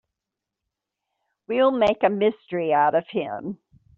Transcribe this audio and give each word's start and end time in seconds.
We'll 1.47 1.69
make 1.69 2.01
a 2.01 2.09
mystery 2.09 2.73
out 2.73 2.95
of 2.95 3.03
him. 3.11 3.59